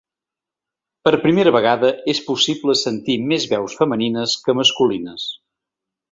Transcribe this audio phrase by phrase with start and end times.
[1.07, 5.27] Per primera vegada, és possible sentir més veus femenines que masculines.